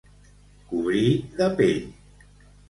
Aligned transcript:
Cobrir 0.71 1.11
de 1.41 1.51
pell. 1.61 1.79